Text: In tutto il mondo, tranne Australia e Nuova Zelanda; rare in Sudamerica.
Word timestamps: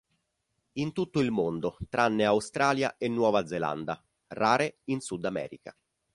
In 0.79 0.93
tutto 0.93 1.19
il 1.19 1.29
mondo, 1.29 1.77
tranne 1.87 2.25
Australia 2.25 2.97
e 2.97 3.07
Nuova 3.07 3.45
Zelanda; 3.45 4.03
rare 4.29 4.79
in 4.85 4.99
Sudamerica. 4.99 5.77